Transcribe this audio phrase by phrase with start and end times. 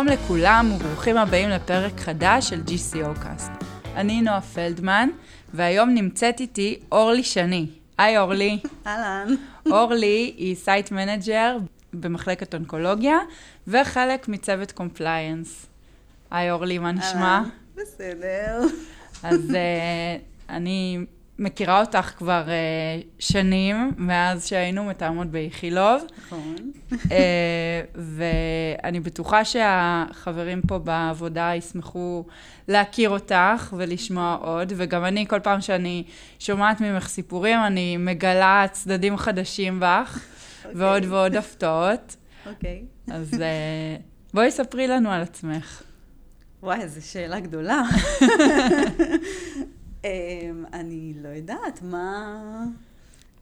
[0.00, 3.64] שלום לכולם וברוכים הבאים לפרק חדש של GCO Cast.
[3.94, 5.08] אני נועה פלדמן,
[5.54, 7.66] והיום נמצאת איתי אורלי שני.
[7.98, 8.58] היי אורלי.
[8.86, 9.34] אהלן.
[9.66, 11.56] אורלי היא site manager
[11.92, 13.18] במחלקת אונקולוגיה,
[13.68, 15.66] וחלק מצוות compliance.
[16.30, 17.42] היי אורלי, מה נשמע?
[17.74, 18.60] בסדר.
[19.22, 19.54] אז אה,
[20.48, 20.98] אני
[21.40, 26.02] מכירה אותך כבר אה, שנים, מאז שהיינו מתאמות באיכילוב.
[26.18, 26.56] נכון.
[26.92, 27.08] uh,
[27.94, 32.24] ואני בטוחה שהחברים פה בעבודה ישמחו
[32.68, 36.04] להכיר אותך ולשמוע עוד, וגם אני, כל פעם שאני
[36.38, 40.20] שומעת ממך סיפורים, אני מגלה צדדים חדשים בך,
[40.64, 40.80] אוקיי.
[40.80, 42.16] ועוד ועוד הפתעות.
[42.46, 42.82] אוקיי.
[43.10, 44.02] אז uh,
[44.34, 45.82] בואי ספרי לנו על עצמך.
[46.62, 47.82] וואי, איזו שאלה גדולה.
[50.04, 50.08] אמ,
[50.72, 52.64] אני לא יודעת מה...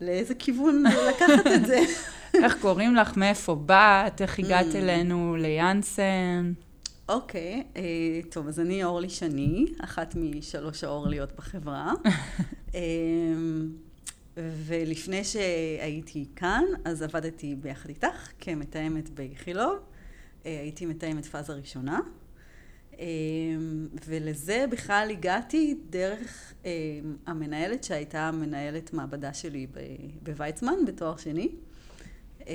[0.01, 1.79] לאיזה כיוון לקחת את זה.
[2.45, 3.17] איך קוראים לך?
[3.17, 4.23] מאיפה באת?
[4.23, 4.77] איך הגעת Mm.
[4.77, 6.53] אלינו ליאנסן?
[7.09, 7.83] אוקיי, אה,
[8.31, 11.93] טוב, אז אני אורלי שני, אחת משלוש האורליות בחברה.
[12.75, 13.69] אמ,
[14.37, 19.77] ולפני שהייתי כאן, אז עבדתי ביחד איתך כמתאמת באיכילוב.
[20.47, 22.01] אה, הייתי מתאמת פאזה ראשונה.
[22.99, 26.71] אמ, ולזה בכלל הגעתי דרך אמ,
[27.27, 29.67] המנהלת שהייתה מנהלת מעבדה שלי
[30.23, 31.49] בוויצמן בתואר שני.
[32.49, 32.55] אה,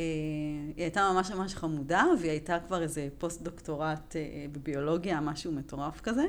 [0.76, 6.02] היא הייתה ממש ממש חמודה, והיא הייתה כבר איזה פוסט דוקטורט אה, בביולוגיה, משהו מטורף
[6.02, 6.26] כזה.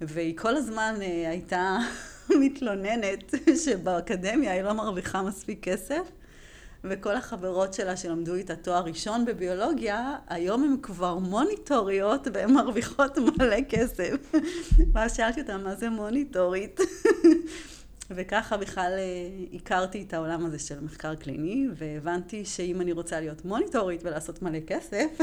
[0.00, 1.78] והיא כל הזמן אה, הייתה
[2.40, 6.10] מתלוננת שבאקדמיה היא לא מרוויחה מספיק כסף,
[6.84, 13.56] וכל החברות שלה שלמדו איתה תואר ראשון בביולוגיה, היום הן כבר מוניטוריות והן מרוויחות מלא
[13.68, 14.34] כסף.
[14.92, 16.80] ואז שאלתי אותה, מה זה מוניטורית?
[18.10, 23.44] וככה בכלל אה, הכרתי את העולם הזה של מחקר קליני, והבנתי שאם אני רוצה להיות
[23.44, 25.18] מוניטורית ולעשות מלא כסף,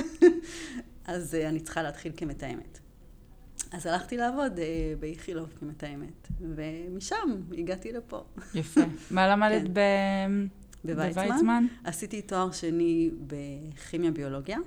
[1.07, 2.79] אז אה, אני צריכה להתחיל כמתאמת.
[3.71, 8.23] אז הלכתי לעבוד אה, באיכילוב כמתאמת, ומשם הגעתי לפה.
[8.55, 8.81] יפה.
[9.11, 9.71] מה למדת כן.
[10.83, 11.27] בוויצמן.
[11.27, 11.65] בוויצמן?
[11.83, 14.57] עשיתי תואר שני בכימיה ביולוגיה.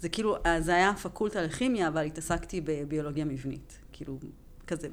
[0.00, 3.78] זה כאילו, אה, זה היה פקולטה לכימיה, אבל התעסקתי בביולוגיה מבנית.
[3.92, 4.18] כאילו,
[4.66, 4.88] כזה,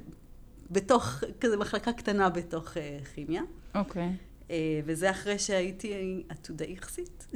[0.70, 3.42] בתוך, כזה מחלקה קטנה בתוך אה, כימיה.
[3.74, 4.12] אוקיי.
[4.50, 7.26] אה, וזה אחרי שהייתי עתודה איכסית.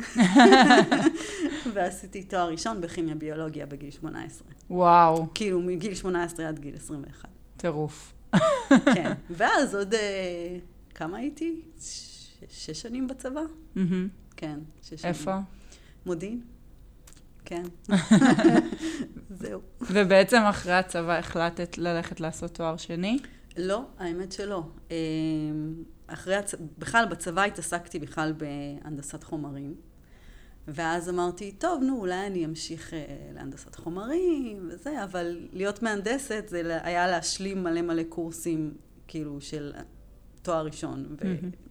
[1.74, 4.48] ועשיתי תואר ראשון בכימיה ביולוגיה בגיל 18.
[4.70, 7.28] וואו, כאילו, מגיל 18 עד גיל 21.
[7.56, 8.12] טירוף.
[8.94, 9.12] כן.
[9.30, 10.56] ואז עוד, אה,
[10.94, 11.60] כמה הייתי?
[12.48, 13.40] שש שנים בצבא?
[14.36, 15.14] כן, שש שנים.
[15.14, 15.36] איפה?
[16.06, 16.40] מודיעין.
[17.44, 17.62] כן.
[19.30, 19.60] זהו.
[19.80, 23.18] ובעצם אחרי הצבא החלטת ללכת לעשות תואר שני?
[23.56, 24.62] לא, האמת שלא.
[24.90, 24.94] אמ,
[26.06, 26.54] אחרי הצ...
[26.78, 29.74] בכלל, בצבא התעסקתי בכלל בהנדסת חומרים.
[30.68, 36.78] ואז אמרתי, טוב, נו, אולי אני אמשיך אה, להנדסת חומרים וזה, אבל להיות מהנדסת זה
[36.82, 38.74] היה להשלים מלא מלא קורסים,
[39.08, 39.72] כאילו, של
[40.42, 41.16] תואר ראשון.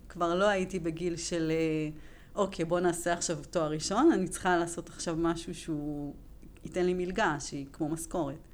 [0.10, 1.90] וכבר לא הייתי בגיל של, אה,
[2.36, 6.14] אוקיי, בוא נעשה עכשיו תואר ראשון, אני צריכה לעשות עכשיו משהו שהוא
[6.66, 8.48] ייתן לי מלגה, שהיא כמו משכורת.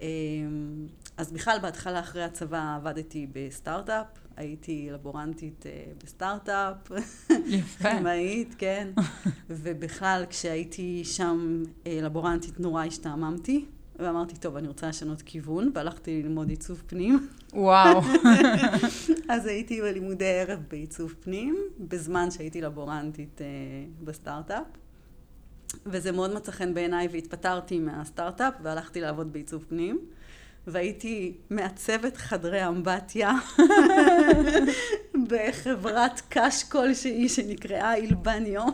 [0.00, 0.86] אמ,
[1.16, 6.76] אז בכלל, בהתחלה אחרי הצבא עבדתי בסטארט-אפ, הייתי לבורנטית אה, בסטארט-אפ,
[7.46, 7.90] יפה.
[7.90, 8.88] כימאית, כן.
[9.48, 13.64] ובכלל, כשהייתי שם אה, לבורנטית, נורא השתעממתי,
[13.98, 17.28] ואמרתי, טוב, אני רוצה לשנות כיוון, והלכתי ללמוד עיצוב פנים.
[17.52, 18.00] וואו.
[19.28, 23.46] אז הייתי בלימודי ערב בעיצוב פנים, בזמן שהייתי לבורנטית אה,
[24.04, 24.66] בסטארט-אפ.
[25.86, 29.98] וזה מאוד מצא חן בעיניי, והתפטרתי מהסטארט-אפ, והלכתי לעבוד בעיצוב פנים.
[30.66, 33.32] והייתי מעצבת חדרי אמבטיה
[35.28, 38.64] בחברת קש כלשהי שנקראה אילבניו,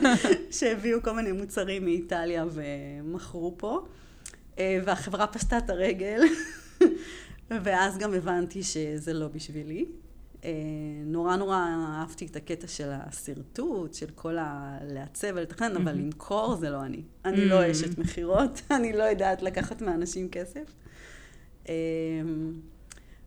[0.58, 3.84] שהביאו כל מיני מוצרים מאיטליה ומכרו פה.
[4.58, 6.20] אה, והחברה פשטה את הרגל,
[7.64, 9.86] ואז גם הבנתי שזה לא בשבילי.
[10.44, 10.50] אה,
[11.04, 14.78] נורא נורא אהבתי את הקטע של השרטוט, של כל ה...
[14.82, 16.04] לעצב ולתכנן, אבל מהמם.
[16.04, 17.02] למכור זה לא אני.
[17.24, 17.70] אני לא.
[17.70, 20.74] אשת מכירות, אני לא יודעת לקחת מאנשים כסף.
[21.68, 21.74] אה,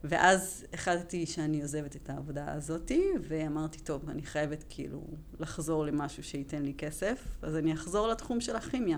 [0.04, 5.02] ואז החלטתי שאני עוזבת את העבודה הזאתי, ואמרתי, טוב, אני חייבת כאילו
[5.40, 8.98] לחזור למשהו שייתן לי כסף, אז אני אחזור לתחום של הכימיה.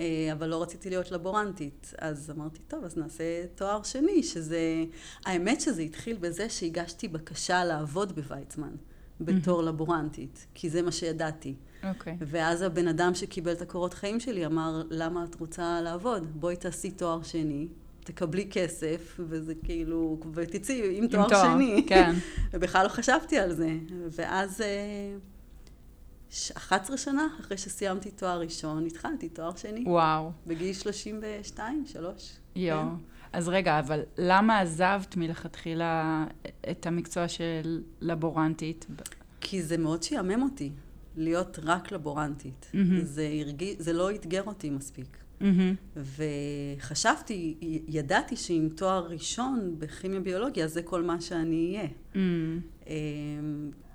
[0.00, 4.84] אה, אבל לא רציתי להיות לבורנטית, אז אמרתי, טוב, אז נעשה תואר שני, שזה...
[5.26, 8.72] האמת שזה התחיל בזה שהגשתי בקשה לעבוד בוויצמן,
[9.20, 11.54] בתור לבורנטית, כי זה מה שידעתי.
[11.84, 12.16] אוקיי.
[12.20, 16.26] ואז הבן אדם שקיבל את הקורות חיים שלי אמר, למה את רוצה לעבוד?
[16.40, 17.68] בואי תעשי תואר שני,
[18.04, 21.84] תקבלי כסף, וזה כאילו, ותצאי עם תואר שני.
[21.88, 22.12] כן.
[22.52, 23.70] ובכלל לא חשבתי על זה.
[24.10, 25.16] ואז אה,
[26.56, 29.84] 11 שנה אחרי שסיימתי תואר ראשון, התחלתי תואר שני.
[29.86, 30.32] וואו.
[30.46, 32.36] בגיל 32, 3.
[32.56, 32.80] יואו.
[32.80, 32.86] כן.
[33.32, 36.24] אז רגע, אבל למה עזבת מלכתחילה
[36.70, 38.86] את המקצוע של לבורנטית?
[39.40, 40.72] כי זה מאוד שיאמם אותי,
[41.16, 42.66] להיות רק לבורנטית.
[42.72, 42.76] Mm-hmm.
[43.02, 45.16] זה, הרגיש, זה לא אתגר אותי מספיק.
[45.40, 45.98] Mm-hmm.
[46.76, 47.56] וחשבתי,
[47.88, 51.88] ידעתי שעם תואר ראשון בכימיה ביולוגיה זה כל מה שאני אהיה.
[52.14, 52.86] Mm-hmm.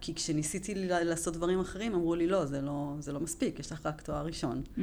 [0.02, 3.86] כי כשניסיתי לעשות דברים אחרים אמרו לי לא, זה לא, זה לא מספיק, יש לך
[3.86, 4.64] רק תואר ראשון.
[4.78, 4.82] Mm-hmm.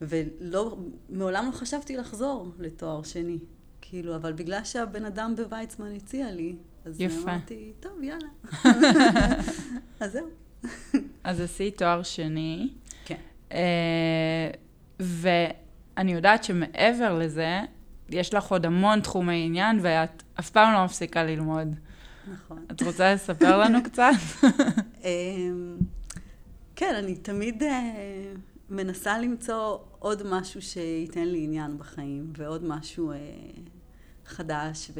[0.00, 3.38] ומעולם לא חשבתי לחזור לתואר שני.
[3.80, 7.22] כאילו, אבל בגלל שהבן אדם בוויצמן הציע לי, אז יפה.
[7.22, 8.28] אמרתי, טוב, יאללה.
[10.00, 10.28] אז זהו.
[11.24, 12.68] אז עשית תואר שני.
[13.04, 13.20] כן.
[13.52, 14.50] אה,
[15.96, 17.60] ואני יודעת שמעבר לזה,
[18.08, 21.74] יש לך עוד המון תחומי עניין, ואת אף פעם לא מפסיקה ללמוד.
[22.32, 22.64] נכון.
[22.72, 24.12] את רוצה לספר לנו קצת?
[25.04, 25.76] אמ,
[26.76, 28.32] כן, אני תמיד אה,
[28.70, 33.16] מנסה למצוא עוד משהו שייתן לי עניין בחיים, ועוד משהו אה,
[34.26, 34.90] חדש,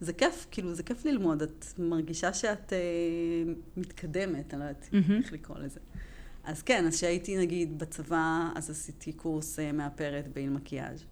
[0.00, 1.42] וזה כיף, כאילו, זה כיף ללמוד.
[1.42, 2.72] את מרגישה שאת
[3.76, 4.88] מתקדמת, אני לא יודעת
[5.18, 5.80] איך לקרוא לזה.
[6.50, 11.04] אז כן, אז כשהייתי נגיד בצבא, אז עשיתי קורס uh, מאפרת באיל מקיאז'.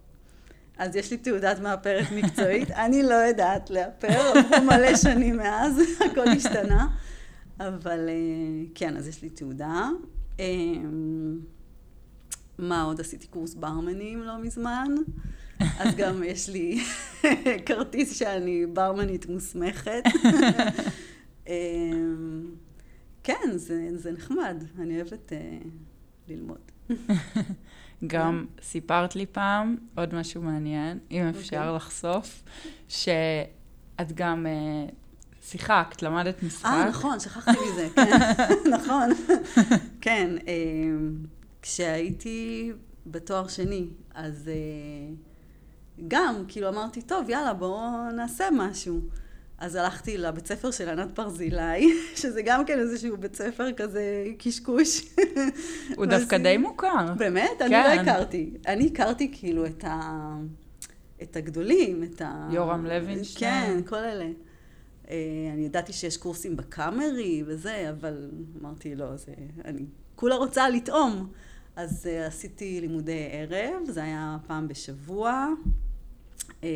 [0.78, 5.80] אז יש לי תעודת מאפרת מקצועית, אני לא יודעת לאפר, עברו מלא שנים מאז,
[6.10, 6.86] הכל השתנה.
[7.60, 9.88] אבל uh, כן, אז יש לי תעודה.
[10.36, 10.40] Um,
[12.58, 13.00] מה עוד?
[13.00, 14.94] עשיתי קורס ברמנים לא מזמן.
[15.60, 16.84] אז גם יש לי
[17.66, 20.02] כרטיס שאני ברמנית מוסמכת.
[23.28, 25.68] כן, זה, זה נחמד, אני אוהבת uh,
[26.28, 26.58] ללמוד.
[28.06, 31.40] גם סיפרת לי פעם עוד משהו מעניין, אם אוקיי.
[31.40, 31.76] אפשר okay.
[31.76, 32.42] לחשוף,
[32.88, 34.92] שאת גם uh,
[35.42, 36.64] שיחקת, למדת משחק.
[36.64, 38.18] אה, נכון, שכחתי מזה, כן,
[38.74, 39.10] נכון.
[40.00, 40.46] כן, uh,
[41.62, 42.72] כשהייתי
[43.06, 49.00] בתואר שני, אז uh, גם, כאילו אמרתי, טוב, יאללה, בואו נעשה משהו.
[49.58, 55.14] אז הלכתי לבית ספר של ענת ברזילי, שזה גם כן איזשהו בית ספר כזה קשקוש.
[55.96, 57.14] הוא דווקא די מוכר.
[57.18, 57.50] באמת?
[57.58, 57.64] כן.
[57.64, 58.08] אני לא כן.
[58.08, 58.50] הכרתי.
[58.66, 60.36] אני הכרתי כאילו את, ה...
[61.22, 62.48] את הגדולים, את ה...
[62.52, 63.76] יורם לוינשטיין.
[63.76, 64.28] כן, כל אלה.
[65.10, 65.16] אה,
[65.52, 69.32] אני ידעתי שיש קורסים בקאמרי וזה, אבל אמרתי, לא, זה...
[69.64, 69.84] אני
[70.14, 71.28] כולה רוצה לטעום.
[71.76, 75.46] אז uh, עשיתי לימודי ערב, זה היה פעם בשבוע.
[76.64, 76.68] אה,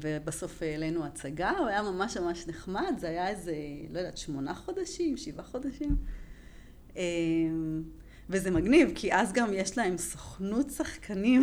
[0.00, 3.54] ובסוף העלינו הצגה, הוא היה ממש ממש נחמד, זה היה איזה,
[3.90, 5.96] לא יודעת, שמונה חודשים, שבעה חודשים.
[6.96, 7.02] אה,
[8.30, 11.42] וזה מגניב, כי אז גם יש להם סוכנות שחקנים.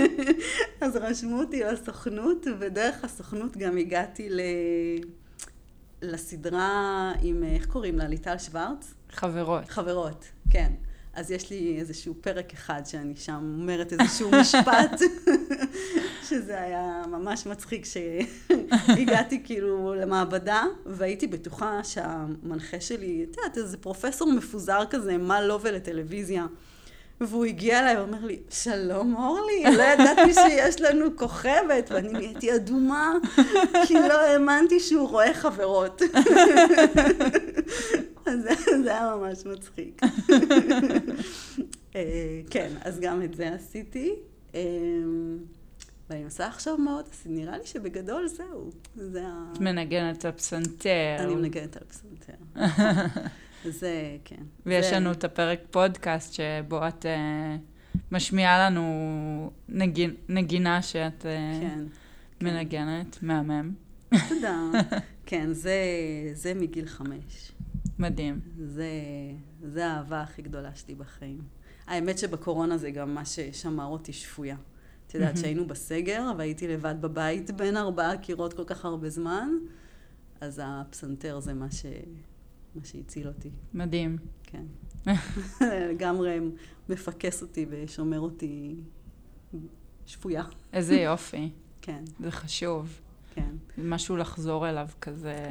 [0.80, 4.40] אז רשמו אותי לסוכנות, ודרך הסוכנות גם הגעתי ל...
[6.02, 8.08] לסדרה עם, איך קוראים לה?
[8.08, 8.94] ליטל שוורץ?
[9.10, 9.68] חברות.
[9.68, 10.72] חברות, כן.
[11.14, 15.00] אז יש לי איזשהו פרק אחד שאני שם אומרת איזשהו משפט,
[16.24, 24.32] שזה היה ממש מצחיק שהגעתי כאילו למעבדה, והייתי בטוחה שהמנחה שלי, את יודעת, איזה פרופסור
[24.32, 26.46] מפוזר כזה, מה לא ולטלוויזיה.
[27.20, 33.12] והוא הגיע אליי ואומר לי, שלום אורלי, לא ידעתי שיש לנו כוכבת, ואני נהייתי אדומה,
[33.86, 36.02] כי לא האמנתי שהוא רואה חברות.
[38.26, 38.40] אז
[38.84, 40.00] זה היה ממש מצחיק.
[41.96, 44.14] אה, כן, אז גם את זה עשיתי.
[46.10, 48.70] ואני מנסה עכשיו מאוד, אז נראה לי שבגדול זהו.
[48.94, 49.52] זה ה...
[49.52, 51.16] את מנגנת על פסנתר.
[51.18, 52.32] אני מנגנת על פסנתר.
[53.80, 54.42] זה, כן.
[54.66, 54.96] ויש זה...
[54.96, 61.84] לנו את הפרק פודקאסט שבו את uh, משמיעה לנו נגין, נגינה שאת uh, כן,
[62.40, 63.26] מנגנת, כן.
[63.26, 63.72] מהמם.
[64.28, 64.70] תודה.
[65.26, 65.74] כן, זה,
[66.32, 67.52] זה מגיל חמש.
[67.98, 68.40] מדהים.
[68.58, 68.88] זה,
[69.62, 71.40] זה האהבה הכי גדולה שלי בחיים.
[71.86, 74.56] האמת שבקורונה זה גם מה ששמר אותי שפויה.
[75.14, 79.48] את יודעת, שהיינו בסגר והייתי לבד בבית בין ארבעה קירות כל כך הרבה זמן,
[80.40, 81.86] אז הפסנתר זה מה, ש...
[82.74, 83.50] מה שהציל אותי.
[83.74, 84.18] מדהים.
[84.42, 84.64] כן.
[85.90, 86.40] לגמרי
[86.88, 88.76] מפקס אותי ושומר אותי
[90.06, 90.44] שפויה.
[90.72, 91.50] איזה יופי.
[91.82, 92.04] כן.
[92.20, 93.00] זה חשוב.
[93.34, 93.50] כן.
[93.78, 95.50] משהו לחזור אליו כזה.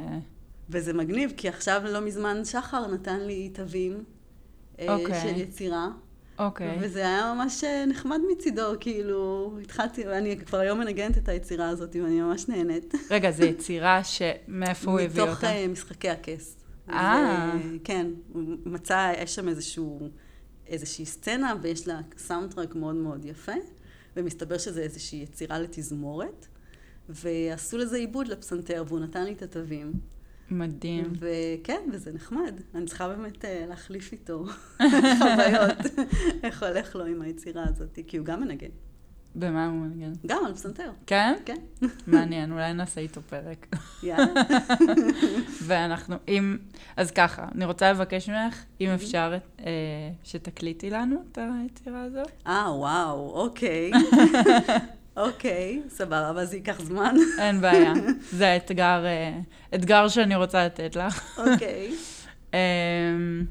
[0.70, 4.04] וזה מגניב, כי עכשיו לא מזמן שחר נתן לי תווים
[4.76, 4.80] okay.
[4.80, 5.22] אה, אוקיי.
[5.22, 5.88] של יצירה.
[6.38, 6.74] אוקיי.
[6.74, 6.78] Okay.
[6.80, 11.96] וזה היה ממש אה, נחמד מצידו, כאילו, התחלתי, ואני כבר היום מנגנת את היצירה הזאת,
[11.96, 12.94] ואני ממש נהנית.
[13.10, 15.32] רגע, זו יצירה שמאיפה הוא הביא אותה?
[15.32, 16.56] מתוך אה, משחקי הכס.
[16.90, 17.52] אה.
[17.84, 20.08] כן, הוא מצא, יש שם איזשהו,
[20.66, 23.52] איזושהי סצנה, ויש לה סאונדטרק מאוד מאוד יפה,
[24.16, 26.46] ומסתבר שזה איזושהי יצירה לתזמורת,
[27.08, 29.92] ועשו לזה עיבוד לפסנתר, והוא נתן לי את התווים.
[30.50, 31.12] מדהים.
[31.20, 32.60] וכן, וזה נחמד.
[32.74, 34.44] אני צריכה באמת אה, להחליף איתו
[35.18, 36.08] חוויות,
[36.42, 38.68] איך הולך לו עם היצירה הזאת, כי הוא גם מנגן.
[39.34, 40.12] במה הוא מנגן?
[40.26, 40.90] גם על פסנתר.
[41.06, 41.34] כן?
[41.44, 41.56] כן.
[42.06, 43.76] מעניין, אולי נעשה איתו פרק.
[44.02, 44.42] יאללה.
[45.66, 46.56] ואנחנו, אם,
[46.96, 49.64] אז ככה, אני רוצה לבקש ממך, אם אפשר, אה,
[50.24, 52.30] שתקליטי לנו את היצירה הזאת.
[52.46, 53.90] אה, וואו, אוקיי.
[55.16, 57.14] אוקיי, סבבה, אבל זה ייקח זמן.
[57.38, 57.92] אין בעיה.
[58.38, 59.38] זה האתגר, אה,
[59.74, 61.38] אתגר שאני רוצה לתת לך.
[61.38, 61.94] אוקיי.
[62.54, 63.44] אמ,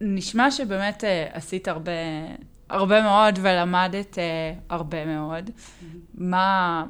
[0.00, 1.92] ונשמע שבאמת אה, עשית הרבה,
[2.70, 5.50] הרבה מאוד ולמדת אה, הרבה מאוד.
[6.14, 6.84] מה,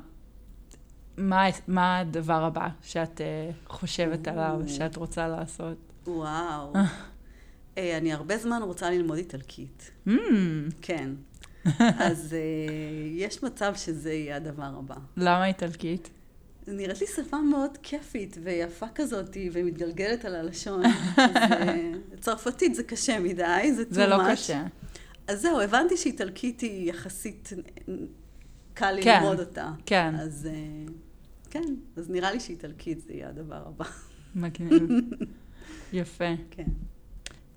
[1.16, 3.20] מה, מה הדבר הבא שאת
[3.66, 5.92] חושבת עליו, שאת רוצה לעשות?
[6.06, 6.72] וואו.
[7.78, 9.90] אני הרבה זמן רוצה ללמוד איטלקית.
[10.08, 10.10] Mm,
[10.82, 11.10] כן.
[11.98, 12.38] אז אה,
[13.10, 14.96] יש מצב שזה יהיה הדבר הבא.
[15.16, 16.10] למה איטלקית?
[16.66, 20.82] נראית לי שפה מאוד כיפית ויפה כזאת, ומתגלגלת על הלשון.
[21.16, 24.16] אז, אה, צרפתית זה קשה מדי, זה too זה לא.
[24.32, 24.62] קשה.
[25.28, 27.52] אז זהו, הבנתי שאיטלקית היא יחסית
[28.74, 29.72] קל כן, ללמוד אותה.
[29.86, 30.14] כן.
[30.14, 30.92] אז אה,
[31.50, 33.84] כן, אז נראה לי שאיטלקית זה יהיה הדבר הבא.
[34.34, 34.88] מגניב.
[35.92, 36.34] יפה.
[36.50, 36.66] כן.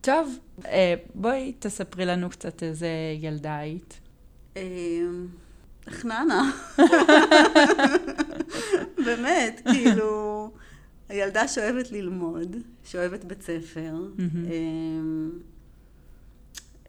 [0.02, 2.90] טוב, אה, בואי תספרי לנו קצת איזה
[3.20, 4.00] ילדה היית.
[4.58, 4.62] אה,
[5.90, 6.52] חננה.
[9.06, 10.52] באמת, כאילו,
[11.10, 13.94] הילדה שאוהבת ללמוד, שאוהבת בית ספר.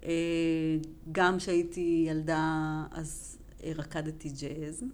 [0.04, 0.76] אה,
[1.12, 3.38] גם כשהייתי ילדה, אז
[3.76, 4.84] רקדתי ג'אז.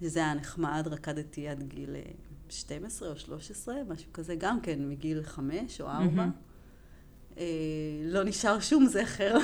[0.00, 2.00] שזה היה נחמד, רקדתי עד גיל אה,
[2.48, 6.26] 12 או 13, משהו כזה, גם כן מגיל 5 או 4.
[7.38, 7.44] אה,
[8.02, 9.36] לא נשאר שום זכר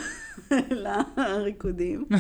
[1.17, 2.05] לריקודים.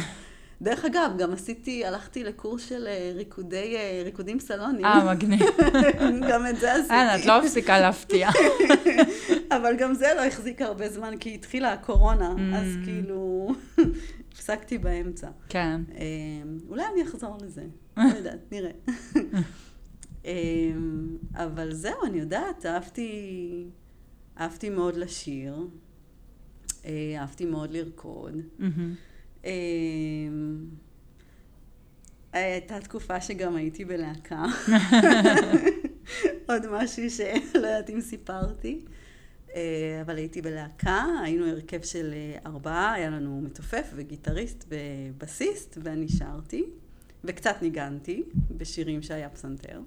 [0.63, 4.85] דרך אגב, גם עשיתי, הלכתי לקורס של אה, ריקודי, אה, ריקודים סלונים.
[4.85, 5.41] אה, מגניב.
[6.31, 6.95] גם את זה עשיתי.
[6.95, 8.29] אה, את לא מפסיקה להפתיע.
[9.51, 12.57] אבל גם זה לא החזיק הרבה זמן, כי התחילה הקורונה, Mm.
[12.57, 13.49] אז כאילו
[14.33, 15.29] הפסקתי באמצע.
[15.49, 15.81] כן.
[16.69, 17.63] אולי אני אחזור לזה,
[17.97, 18.71] לא יודעת, נראה.
[20.27, 20.33] אה,
[21.35, 23.11] אבל זהו, אני יודעת, אהבתי,
[24.41, 25.67] אהבתי מאוד לשיר,
[26.85, 28.35] אה, אהבתי מאוד לרקוד.
[29.45, 29.51] אה,
[32.33, 34.45] הייתה תקופה שגם הייתי בלהקה.
[36.49, 38.85] עוד משהו שלא יודעת אם סיפרתי.
[39.55, 46.09] אה, אבל הייתי בלהקה, היינו הרכב של אה, ארבעה, היה לנו מתופף וגיטריסט ובסיסט, ואני
[46.09, 46.65] שרתי,
[47.25, 48.23] וקצת ניגנתי
[48.57, 49.81] בשירים שהיה פסנתר.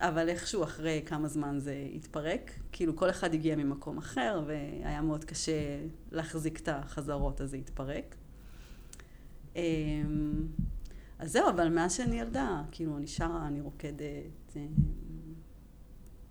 [0.00, 5.24] אבל איכשהו אחרי כמה זמן זה התפרק, כאילו כל אחד הגיע ממקום אחר, והיה מאוד
[5.24, 5.80] קשה
[6.12, 8.16] להחזיק את החזרות, אז זה התפרק.
[9.56, 9.62] אה,
[11.18, 14.66] אז זהו, אבל מאז שאני ילדה, כאילו, אני שרה, אני רוקדת, אה,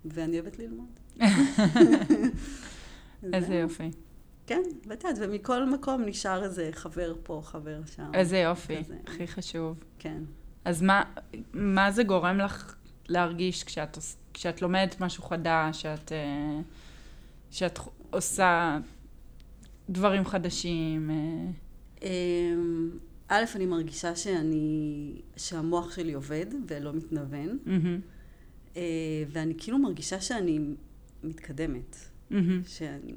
[0.05, 0.99] ואני אוהבת ללמוד.
[3.33, 3.55] איזה.
[3.55, 3.91] יופי.
[4.47, 8.11] כן, יודעת, ומכל מקום נשאר איזה חבר פה, חבר שם.
[8.13, 8.83] איזה יופי.
[8.83, 8.97] כזה.
[9.07, 9.83] הכי חשוב.
[9.99, 10.23] כן.
[10.65, 11.03] אז מה,
[11.53, 12.75] מה זה גורם לך
[13.09, 13.97] להרגיש כשאת,
[14.33, 16.59] כשאת לומדת משהו חדש, שאת, אה,
[17.51, 18.79] שאת עושה
[19.89, 21.09] דברים חדשים?
[21.09, 21.15] אה,
[22.01, 22.89] אמ,
[23.27, 27.57] א', אני מרגישה שאני, שהמוח שלי עובד ולא מתנוון,
[28.77, 28.81] אה,
[29.29, 30.59] ואני כאילו מרגישה שאני
[31.23, 31.95] מתקדמת.
[32.29, 32.61] מהמם.
[32.67, 33.13] שאני...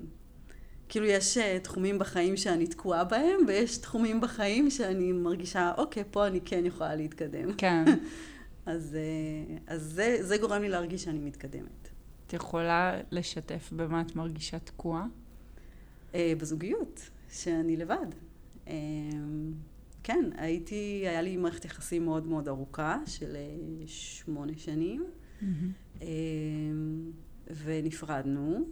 [0.88, 6.40] כאילו יש תחומים בחיים שאני תקועה בהם, ויש תחומים בחיים שאני מרגישה, אוקיי, פה אני
[6.44, 7.52] כן יכולה להתקדם.
[7.52, 7.84] כן.
[8.68, 11.88] אז, אה, אז זה, זה גורם לי להרגיש שאני מתקדמת.
[12.26, 15.06] את יכולה לשתף במה את מרגישה תקועה?
[16.14, 18.06] אה, בזוגיות, שאני לבד.
[18.68, 18.74] אה,
[20.02, 23.36] כן, הייתי, היה לי מערכת יחסים מאוד מאוד ארוכה של
[23.86, 25.04] שמונה שנים.
[26.02, 26.06] אה,
[27.64, 28.68] ונפרדנו,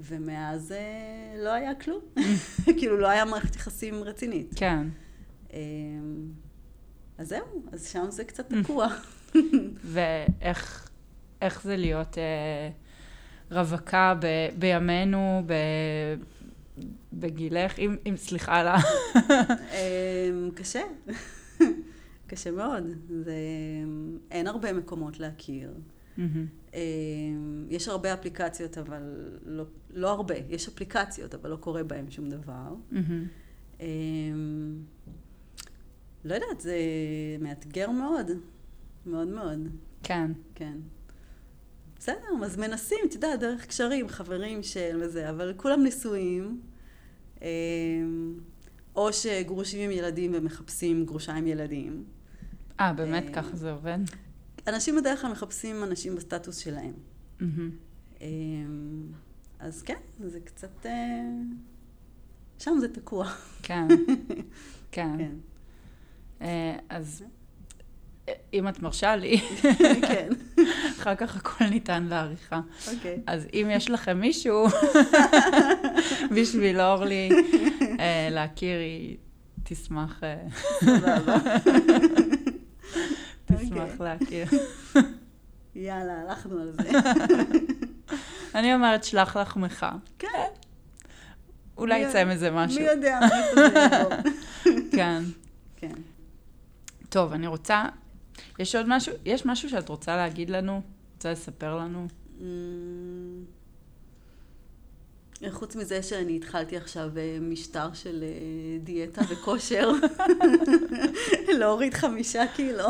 [0.00, 0.74] ומאז
[1.44, 2.00] לא היה כלום.
[2.78, 4.52] כאילו, לא היה מערכת יחסים רצינית.
[4.56, 4.88] כן.
[7.18, 8.88] אז זהו, אז שם זה קצת תקוע.
[9.84, 10.90] ואיך
[11.42, 12.70] איך זה להיות אה,
[13.50, 14.26] רווקה ב,
[14.58, 15.52] בימינו, ב,
[17.12, 18.76] בגילך, אם, אם סליחה על ה...
[19.72, 20.82] אה, קשה.
[22.26, 22.84] קשה מאוד.
[23.24, 23.34] זה,
[24.30, 25.74] אין הרבה מקומות להכיר.
[26.74, 26.80] אה,
[27.68, 29.02] יש הרבה אפליקציות, אבל
[29.46, 30.34] לא, לא הרבה.
[30.48, 32.74] יש אפליקציות, אבל לא קורה בהן שום דבר.
[36.26, 36.76] לא יודעת, זה
[37.40, 38.30] מאתגר מאוד.
[39.06, 39.68] מאוד מאוד,
[40.02, 40.30] כן.
[40.54, 40.78] כן.
[41.98, 46.60] בסדר, אז מנסים, את יודעת, דרך קשרים, חברים של וזה, אבל כולם נשואים.
[47.42, 47.48] אה,
[48.96, 52.04] או שגרושים עם ילדים ומחפשים גרושה עם ילדים.
[52.80, 53.98] אה, באמת אה, ככה זה עובד?
[54.66, 56.92] אנשים בדרך כלל מחפשים אנשים בסטטוס שלהם.
[58.20, 58.26] אה,
[59.58, 60.86] אז כן, זה קצת...
[60.86, 60.92] אה,
[62.58, 63.32] שם זה תקוע.
[63.62, 63.88] כן,
[64.92, 65.18] כן.
[65.18, 65.34] כן.
[66.42, 67.24] אה, אז
[68.28, 69.40] אה, אם את מרשה לי,
[70.08, 70.28] כן,
[71.00, 72.60] אחר כך הכל ניתן לעריכה.
[72.94, 73.20] אוקיי.
[73.26, 74.66] אז אם יש לכם מישהו
[76.36, 77.28] בשביל אורלי
[78.00, 79.16] אה, להכיר, היא
[79.64, 80.36] תשמח, אה,
[80.80, 81.36] סבבה.
[83.46, 83.96] תשמח אוקיי.
[84.00, 84.46] להכיר.
[85.74, 86.90] יאללה, הלכנו על זה.
[88.54, 89.86] אני אומרת, שלח לחמך.
[90.18, 90.48] כן.
[91.78, 92.80] אולי יצא מזה משהו.
[92.80, 94.32] מי יודע מאיפה זה יבוא.
[94.92, 95.22] כן.
[95.76, 95.94] כן.
[97.16, 97.84] טוב, אני רוצה...
[98.58, 99.14] יש עוד משהו?
[99.24, 100.80] יש משהו שאת רוצה להגיד לנו?
[101.14, 102.06] רוצה לספר לנו?
[102.40, 103.44] אמ,
[105.50, 109.90] חוץ מזה שאני התחלתי עכשיו אה, משטר של אה, דיאטה וכושר,
[111.58, 112.88] להוריד חמישה קילו.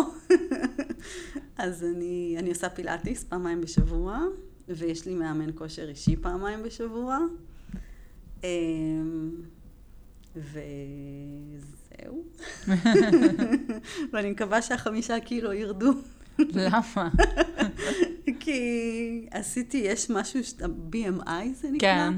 [1.59, 4.21] אז אני, אני עושה פילאטיס פעמיים בשבוע,
[4.69, 7.19] ויש לי מאמן כושר אישי פעמיים בשבוע.
[8.45, 9.31] אמ,
[12.09, 12.25] וזהו.
[14.13, 15.93] ואני מקווה שהחמישה קילו ירדו.
[16.39, 17.09] למה?
[18.41, 18.61] כי
[19.31, 21.79] עשיתי, יש משהו, ה-BMI זה נקרא?
[21.89, 22.13] כן.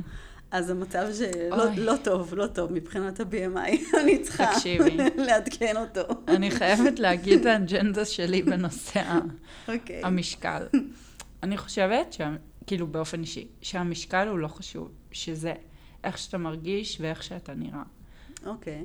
[0.51, 1.65] אז המצב שלא.
[1.77, 3.71] לא טוב, לא טוב מבחינת ה-BMI,
[4.03, 4.97] אני צריכה תקשיבי.
[5.17, 6.01] לעדכן אותו.
[6.29, 9.19] אני חייבת להגיד את האג'נדה שלי בנושא ה-
[9.69, 10.01] אוקיי.
[10.05, 10.63] המשקל.
[11.43, 12.35] אני חושבת, שה-
[12.67, 15.53] כאילו באופן אישי, שהמשקל הוא לא חשוב, שזה
[16.05, 17.83] איך שאתה מרגיש ואיך שאתה נראה.
[18.47, 18.85] אוקיי.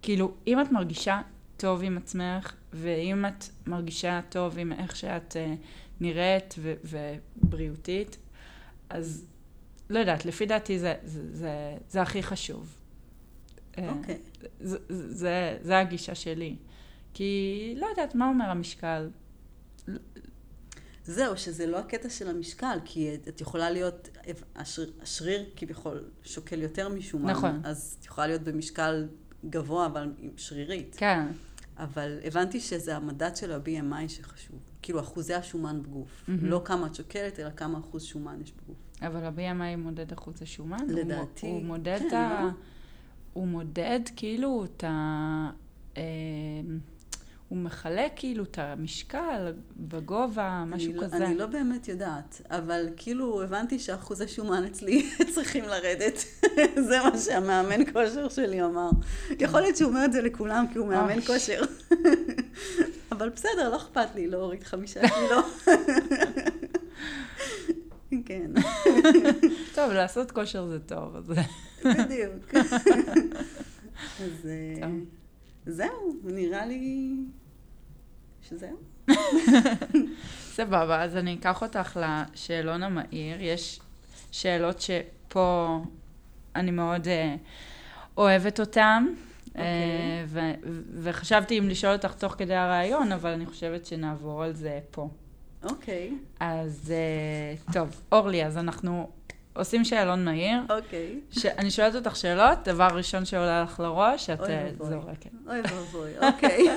[0.00, 1.20] וכאילו, אם את מרגישה
[1.56, 5.36] טוב עם עצמך, ואם את מרגישה טוב עם איך שאת uh,
[6.00, 8.18] נראית ו- ובריאותית,
[8.88, 9.26] אז
[9.90, 12.74] לא יודעת, לפי דעתי זה, זה, זה, זה הכי חשוב.
[13.78, 14.18] אה, אוקיי.
[14.60, 16.56] זה, זה, זה הגישה שלי.
[17.14, 19.08] כי לא יודעת, מה אומר המשקל?
[21.08, 24.08] זהו, שזה לא הקטע של המשקל, כי את יכולה להיות,
[24.56, 27.60] השריר, השריר כביכול שוקל יותר משומן, נכון.
[27.64, 29.08] אז את יכולה להיות במשקל
[29.50, 30.96] גבוה, אבל שרירית.
[30.98, 31.26] כן,
[31.78, 34.58] אבל הבנתי שזה המדד של ה-BMI שחשוב.
[34.82, 36.24] כאילו, אחוזי השומן בגוף.
[36.28, 36.44] מהמם.
[36.44, 38.76] לא כמה את שוקלת, אלא כמה אחוז שומן יש בגוף.
[39.02, 40.78] אבל ה-BMI מודד אחוז השומן?
[40.80, 42.44] הוא לדעתי, הוא מודד כן, ה...
[42.44, 42.50] לא?
[43.32, 45.50] הוא מודד כאילו את ה...
[47.48, 51.16] אה, הוא מחלק כאילו את המשקל בגובה, משהו אני לא- כזה.
[51.16, 56.24] אני לא באמת יודעת, אבל כאילו הבנתי שאחוזי שומן אצלי צריכים לרדת.
[56.88, 58.90] זה מה שהמאמן כושר שלי אמר.
[59.40, 61.26] יכול להיות שהוא אומר את זה לכולם כי הוא מאמן אוי.
[61.26, 61.62] כושר.
[63.12, 65.40] אבל בסדר, לא אכפת לי להוריד חמישה קילו.
[68.26, 68.50] כן,
[69.74, 71.32] טוב, לעשות כושר זה טוב, אז...
[71.84, 72.54] בדיוק.
[74.20, 75.17] אז אה, טוב.
[75.68, 77.14] זהו, נראה לי
[78.42, 78.76] שזהו.
[80.56, 83.36] סבבה, אז אני אקח אותך לשאלון המהיר.
[83.40, 83.80] יש
[84.30, 85.78] שאלות שפה
[86.56, 87.36] אני מאוד אה,
[88.16, 89.06] אוהבת אותן.
[89.48, 89.64] אוקיי.
[89.64, 90.70] אה, ו-
[91.02, 95.08] וחשבתי אם לשאול אותך תוך כדי הרעיון, אבל אני חושבת שנעבור על זה פה.
[95.62, 99.10] אוקיי, אז אה, טוב, אורלי, אז אנחנו
[99.58, 100.60] עושים שאלון מהיר.
[100.70, 101.20] אוקיי.
[101.58, 104.70] אני שואלת אותך שאלות, דבר ראשון שעולה לך לראש, את אה.
[104.78, 105.30] זורקת.
[105.46, 106.76] אוי ואבוי, אוקיי.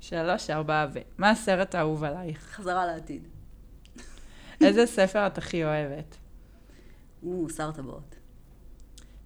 [0.00, 0.98] שלוש, ארבע ו...
[1.18, 2.38] מה הסרט האהוב עלייך?
[2.38, 3.28] חזרה לעתיד.
[4.60, 6.16] איזה ספר את הכי אוהבת?
[7.22, 8.16] או, שר טבעות.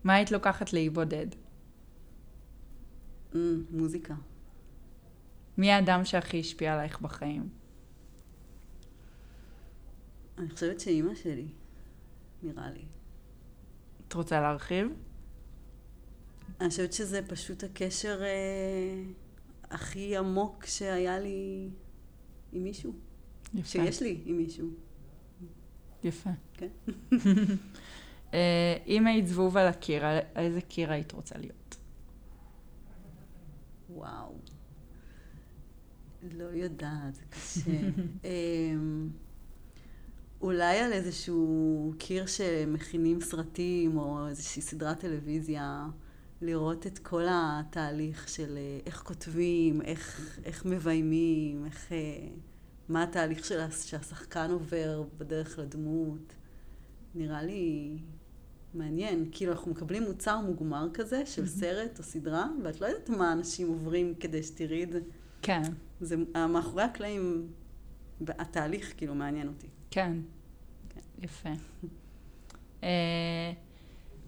[0.04, 1.26] מה היית לוקחת לאי בודד?
[3.34, 4.14] אמ, מוזיקה.
[5.58, 7.57] מי האדם שהכי השפיע עלייך בחיים?
[10.38, 11.48] אני חושבת שאימא שלי,
[12.42, 12.84] נראה לי.
[14.08, 14.86] את רוצה להרחיב?
[16.60, 19.02] אני חושבת שזה פשוט הקשר אה,
[19.70, 21.70] הכי עמוק שהיה לי
[22.52, 22.92] עם מישהו.
[23.54, 23.68] יפה.
[23.68, 24.68] שיש לי עם מישהו.
[26.04, 26.30] יפה.
[26.54, 26.68] כן.
[28.34, 31.76] אה, אם היית זבוב על הקיר, על איזה קיר היית רוצה להיות?
[33.90, 34.34] וואו.
[36.32, 37.70] לא יודעת, קשה.
[40.40, 45.88] אולי על איזשהו קיר שמכינים סרטים או איזושהי סדרת טלוויזיה,
[46.40, 52.28] לראות את כל התהליך של אה, איך כותבים, איך, איך מביימים, איך, אה,
[52.88, 56.32] מה התהליך של, שהשחקן עובר בדרך לדמות.
[57.14, 57.96] נראה לי
[58.74, 59.28] מעניין.
[59.30, 63.68] כאילו, אנחנו מקבלים מוצר מוגמר כזה של סרט או סדרה, ואת לא יודעת מה אנשים
[63.68, 65.00] עוברים כדי שתראי את זה.
[65.42, 65.62] כן,
[66.00, 66.16] זה
[66.48, 67.48] מאחורי הקלעים,
[68.28, 69.66] התהליך כאילו מעניין אותי.
[69.90, 70.12] כן.
[71.22, 71.48] יפה.
[72.82, 73.52] אה,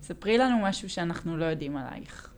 [0.02, 2.30] ספרי לנו משהו שאנחנו לא יודעים עלייך.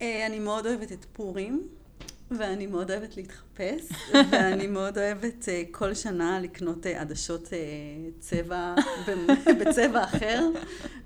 [0.00, 1.68] אה, אני מאוד אוהבת את פורים,
[2.30, 3.82] ואני מאוד אוהבת להתחפש,
[4.30, 7.48] ואני מאוד אוהבת אה, כל שנה לקנות עדשות
[8.18, 8.74] צבע,
[9.60, 10.48] בצבע אחר,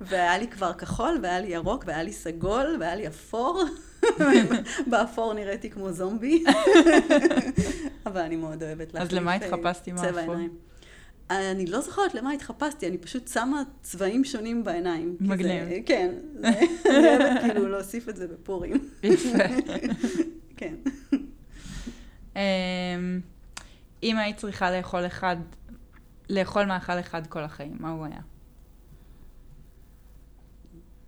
[0.01, 3.63] והיה לי כבר כחול, והיה לי ירוק, והיה לי סגול, והיה לי אפור.
[4.89, 6.43] באפור נראיתי כמו זומבי,
[8.05, 9.11] אבל אני מאוד אוהבת להחליף.
[9.11, 10.35] אז למה התחפשתי מהאפור?
[11.29, 15.17] אני לא זוכרת למה התחפשתי, אני פשוט שמה צבעים שונים בעיניים.
[15.19, 15.69] מגניב.
[15.69, 18.75] זה, כן, אני אוהבת כאילו להוסיף את זה בפורים.
[19.03, 19.37] יפה.
[20.57, 20.75] כן.
[22.35, 22.41] אמ,
[24.03, 25.37] אם היית צריכה לאכול אחד,
[26.29, 28.21] לאכול מאכל אחד כל החיים, מה הוא היה?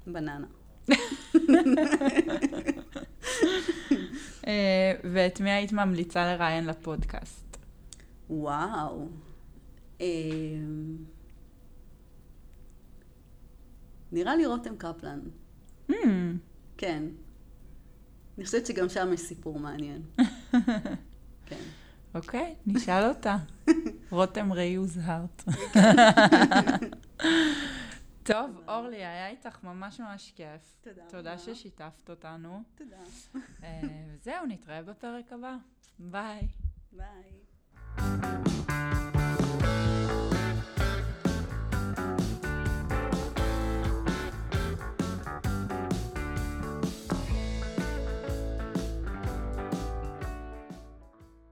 [0.08, 0.46] בננה.
[4.48, 7.58] אה, ואת מי היית ממליצה לראיין לפודקאסט?
[8.30, 9.08] וואו.
[10.02, 10.98] אמ,
[14.12, 15.20] נראה לי רותם קפלן.
[15.92, 15.94] Mm.
[16.78, 17.04] כן.
[18.38, 20.02] אני חושבת שגם שם יש סיפור מעניין.
[21.48, 21.62] כן.
[22.16, 23.38] אוקיי, נשאל אותה.
[24.12, 25.44] רותם ראי הוזהרת.
[28.32, 30.78] טוב, אורלי, היה איתך ממש ממש כיף.
[30.82, 31.02] תודה.
[31.10, 32.64] תודה ששיתפת אותנו.
[32.76, 32.98] תודה.
[33.64, 33.82] אה,
[34.22, 35.56] זהו, נתראה בפרק הבא.
[36.00, 36.48] ביי.
[36.92, 37.42] ביי.